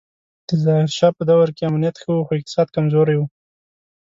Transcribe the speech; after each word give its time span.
د 0.47 0.49
ظاهر 0.63 0.89
شاه 0.97 1.13
په 1.17 1.23
دوره 1.29 1.51
کې 1.55 1.63
امنیت 1.69 1.95
ښه 2.01 2.09
و 2.13 2.25
خو 2.27 2.33
اقتصاد 2.39 2.67
کمزوری 2.75 3.15
و 3.17 3.21